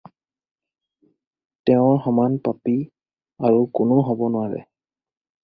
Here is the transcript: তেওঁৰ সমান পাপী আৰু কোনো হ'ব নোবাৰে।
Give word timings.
তেওঁৰ 1.71 1.99
সমান 2.07 2.39
পাপী 2.49 2.75
আৰু 3.51 3.61
কোনো 3.81 4.01
হ'ব 4.11 4.27
নোবাৰে। 4.39 4.65